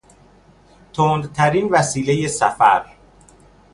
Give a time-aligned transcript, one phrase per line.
[0.93, 2.85] تندترین وسیلهی سفر